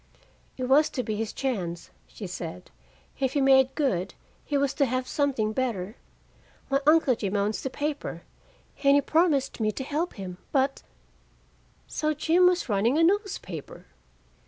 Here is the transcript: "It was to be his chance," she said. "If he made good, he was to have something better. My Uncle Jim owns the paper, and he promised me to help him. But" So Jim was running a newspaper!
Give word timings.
"It 0.57 0.63
was 0.63 0.89
to 0.89 1.03
be 1.03 1.15
his 1.15 1.31
chance," 1.31 1.91
she 2.07 2.25
said. 2.25 2.71
"If 3.19 3.33
he 3.33 3.41
made 3.41 3.75
good, 3.75 4.15
he 4.43 4.57
was 4.57 4.73
to 4.73 4.85
have 4.87 5.07
something 5.07 5.53
better. 5.53 5.95
My 6.71 6.81
Uncle 6.87 7.13
Jim 7.13 7.35
owns 7.35 7.61
the 7.61 7.69
paper, 7.69 8.23
and 8.83 8.95
he 8.95 9.01
promised 9.01 9.59
me 9.59 9.71
to 9.73 9.83
help 9.83 10.13
him. 10.13 10.39
But" 10.51 10.81
So 11.87 12.15
Jim 12.15 12.47
was 12.47 12.67
running 12.67 12.97
a 12.97 13.03
newspaper! 13.03 13.85